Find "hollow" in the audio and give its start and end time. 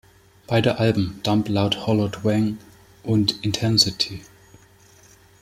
1.85-2.07